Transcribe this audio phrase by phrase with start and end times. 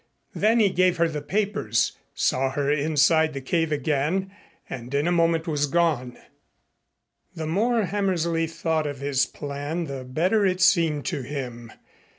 [0.33, 4.31] Then he gave her the papers, saw her inside the cave again
[4.67, 6.17] and in a moment was gone.
[7.35, 11.71] The more Hammersley thought of his plan the better it seemed to him.